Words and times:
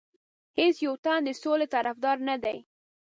هیڅ 0.59 0.75
یو 0.85 0.93
تن 1.03 1.19
د 1.25 1.29
سولې 1.41 1.67
طرفدار 1.75 2.17
نه 2.29 2.35
دی. 2.43 2.57